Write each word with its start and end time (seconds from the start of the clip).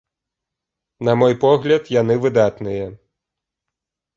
На 1.09 1.13
мой 1.23 1.33
погляд, 1.43 1.83
яны 2.01 2.15
выдатныя. 2.27 2.85